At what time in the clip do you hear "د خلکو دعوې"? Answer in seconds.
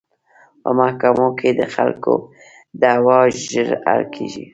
1.59-3.21